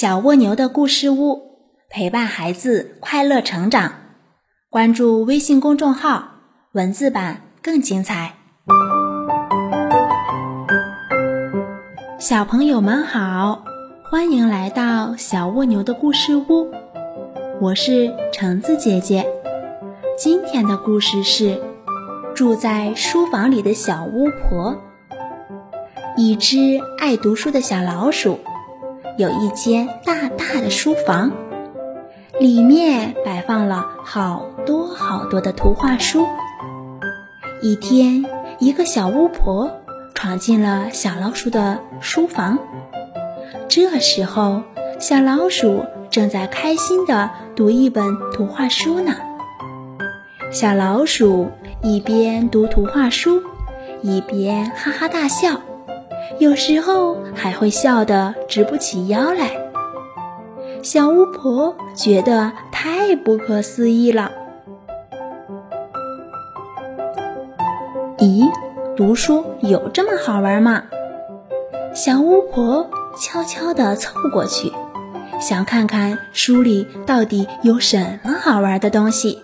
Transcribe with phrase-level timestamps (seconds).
[0.00, 1.58] 小蜗牛的故事屋，
[1.90, 3.92] 陪伴孩子快乐成长。
[4.70, 6.24] 关注微信公众号，
[6.72, 8.32] 文字版更精彩。
[12.18, 13.62] 小朋友们好，
[14.10, 16.72] 欢迎来到小蜗牛的故事屋，
[17.60, 19.28] 我是橙子姐姐。
[20.16, 21.60] 今天的故事是
[22.34, 24.74] 住在书房里的小巫婆。
[26.16, 28.40] 一只爱读书的小老鼠。
[29.20, 31.32] 有一间大大的书房，
[32.38, 36.26] 里面摆放了好多好多的图画书。
[37.60, 38.24] 一天，
[38.58, 39.72] 一个小巫婆
[40.14, 42.60] 闯进了小老鼠的书房。
[43.68, 44.62] 这时候，
[44.98, 49.16] 小老鼠正在开心地读一本图画书呢。
[50.50, 51.50] 小老鼠
[51.82, 53.42] 一边读图画书，
[54.00, 55.60] 一边哈哈大笑。
[56.38, 59.50] 有时候还会笑得直不起腰来。
[60.82, 64.32] 小巫婆觉得太不可思议了。
[68.18, 68.48] 咦，
[68.96, 70.84] 读书有这么好玩吗？
[71.92, 72.88] 小巫婆
[73.18, 74.72] 悄悄地凑过去，
[75.40, 79.42] 想看看书里到底有什么好玩的东西。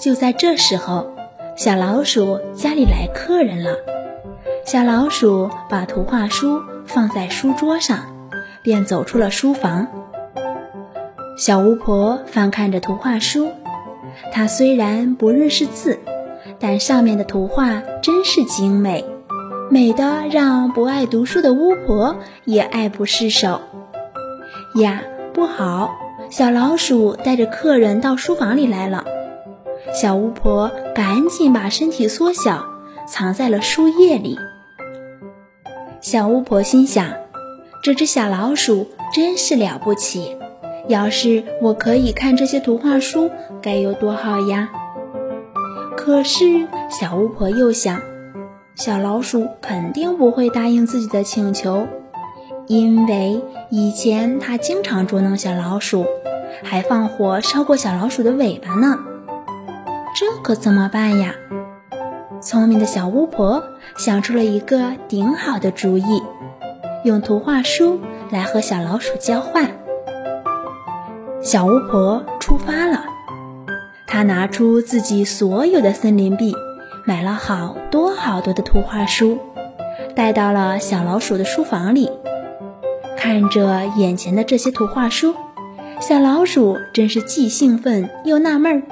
[0.00, 1.10] 就在这时候，
[1.56, 3.70] 小老鼠家里来客人了。
[4.64, 7.98] 小老鼠把图画书放在书桌上，
[8.62, 9.88] 便走出了书房。
[11.36, 13.50] 小巫婆翻看着图画书，
[14.32, 15.98] 她虽然不认识字，
[16.60, 19.04] 但上面的图画真是精美，
[19.68, 23.60] 美的让不爱读书的巫婆也爱不释手。
[24.76, 25.02] 呀，
[25.34, 25.90] 不好！
[26.30, 29.04] 小老鼠带着客人到书房里来了。
[29.92, 32.64] 小巫婆赶紧把身体缩小，
[33.06, 34.38] 藏在了书页里。
[36.00, 37.06] 小巫婆心想
[37.82, 40.36] ：“这只小老鼠真是了不起，
[40.88, 44.68] 要是我可以看这些图画书，该有多好呀！”
[45.96, 48.00] 可是，小巫婆又想，
[48.74, 51.86] 小老鼠肯定不会答应自己的请求，
[52.66, 53.40] 因为
[53.70, 56.04] 以前它经常捉弄小老鼠，
[56.64, 58.98] 还放火烧过小老鼠的尾巴呢。
[60.16, 61.34] 这可怎么办呀？
[62.42, 63.62] 聪明的小巫婆
[63.96, 66.20] 想出了一个顶好的主意，
[67.04, 68.00] 用图画书
[68.32, 69.70] 来和小老鼠交换。
[71.40, 73.04] 小巫婆出发了，
[74.08, 76.52] 她拿出自己所有的森林币，
[77.06, 79.38] 买了好多好多的图画书，
[80.16, 82.10] 带到了小老鼠的书房里。
[83.16, 85.36] 看着眼前的这些图画书，
[86.00, 88.82] 小老鼠真是既兴奋又纳闷儿，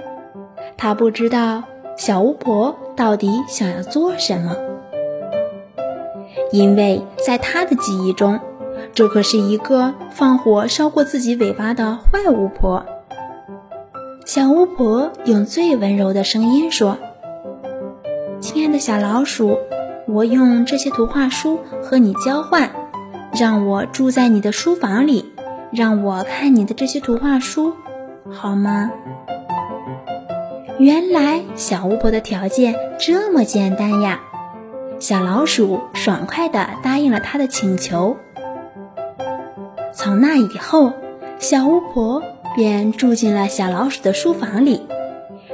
[0.77, 1.65] 它不知道。
[1.97, 4.57] 小巫婆到底想要做什么？
[6.53, 8.41] 因为在她的记忆中，
[8.93, 12.85] 这可是一个放火烧过自己尾巴的坏巫婆。
[14.27, 16.99] 小巫婆用最温柔的声音说
[18.41, 19.59] ：“亲爱的小老鼠，
[20.07, 22.71] 我用这些图画书和你交换，
[23.33, 25.33] 让我住在你的书房里，
[25.73, 27.73] 让我看你的这些图画书，
[28.31, 28.91] 好吗？”
[30.81, 34.23] 原来小巫婆的条件这么简单呀！
[34.99, 38.17] 小老鼠爽快地答应了她的请求。
[39.93, 40.95] 从那以后，
[41.39, 42.23] 小巫婆
[42.57, 44.87] 便住进了小老鼠的书房里。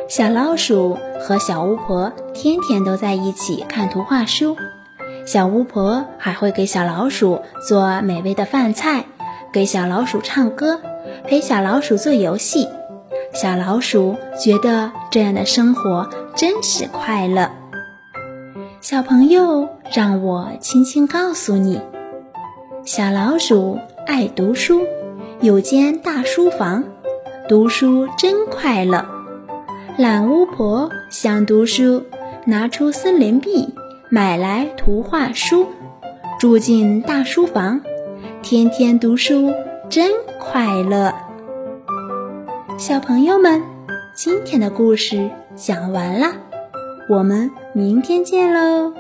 [0.09, 4.57] 小老鼠和小巫婆天天都在一起看图画书。
[5.27, 9.07] 小巫婆还会给小老鼠做美味的饭菜，
[9.53, 10.81] 给小老鼠唱歌，
[11.25, 12.69] 陪小老鼠做游戏。
[13.39, 17.51] 小老鼠觉得这样的生活真是快乐。
[18.81, 21.79] 小朋友，让我轻轻告诉你：
[22.87, 24.81] 小老鼠爱读书，
[25.43, 26.85] 有间大书房，
[27.47, 29.05] 读书真快乐。
[29.99, 32.05] 懒巫婆想读书，
[32.47, 33.75] 拿出森林币
[34.09, 35.67] 买来图画书，
[36.41, 37.83] 住进大书房，
[38.41, 39.53] 天天读书
[39.91, 41.13] 真快乐。
[42.87, 43.61] 小朋友们，
[44.15, 46.33] 今天的故事讲完啦，
[47.09, 48.93] 我们明天见喽。